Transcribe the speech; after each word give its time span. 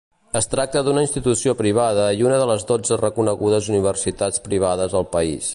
Es 0.39 0.47
tracta 0.53 0.81
d'una 0.87 1.03
institució 1.07 1.53
privada 1.59 2.07
i 2.21 2.27
una 2.29 2.41
de 2.45 2.49
les 2.53 2.67
dotze 2.73 2.99
reconegudes 3.05 3.71
universitats 3.77 4.45
privades 4.51 5.01
al 5.03 5.11
país. 5.17 5.49